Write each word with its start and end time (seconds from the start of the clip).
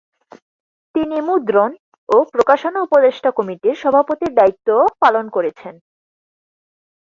তিনি 0.95 1.17
মুদ্রণ 1.27 1.71
ও 2.09 2.17
প্রকাশনা 2.33 2.79
উপদেষ্টা 2.81 3.29
কমিটির 3.37 3.75
সভাপতির 3.75 4.31
দায়িত্বও 4.35 4.85
পালন 5.01 5.25
করেছেন। 5.35 5.73